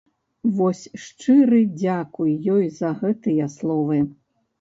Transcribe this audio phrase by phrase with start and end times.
[0.59, 3.99] Вось шчыры дзякуй ёй за гэтыя словы!